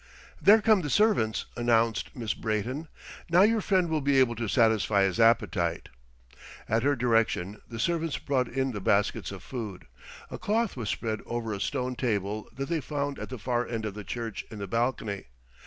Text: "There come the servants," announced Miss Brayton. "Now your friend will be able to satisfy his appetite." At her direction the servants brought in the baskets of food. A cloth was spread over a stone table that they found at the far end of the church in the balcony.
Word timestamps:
"There 0.41 0.63
come 0.63 0.81
the 0.81 0.89
servants," 0.89 1.45
announced 1.55 2.15
Miss 2.15 2.33
Brayton. 2.33 2.87
"Now 3.29 3.43
your 3.43 3.61
friend 3.61 3.87
will 3.87 4.01
be 4.01 4.17
able 4.19 4.33
to 4.37 4.47
satisfy 4.47 5.03
his 5.03 5.19
appetite." 5.19 5.89
At 6.67 6.81
her 6.81 6.95
direction 6.95 7.61
the 7.69 7.77
servants 7.79 8.17
brought 8.17 8.47
in 8.47 8.71
the 8.71 8.81
baskets 8.81 9.31
of 9.31 9.43
food. 9.43 9.85
A 10.31 10.39
cloth 10.39 10.75
was 10.75 10.89
spread 10.89 11.19
over 11.27 11.53
a 11.53 11.61
stone 11.61 11.95
table 11.95 12.49
that 12.55 12.67
they 12.67 12.81
found 12.81 13.19
at 13.19 13.29
the 13.29 13.37
far 13.37 13.67
end 13.67 13.85
of 13.85 13.93
the 13.93 14.03
church 14.03 14.43
in 14.49 14.57
the 14.57 14.65
balcony. 14.65 15.25